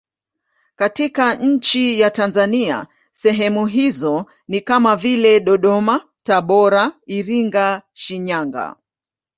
[0.75, 8.75] Katika nchi ya Tanzania sehemu hizo ni kama vile Dodoma, Tabora, Iringa, Shinyanga.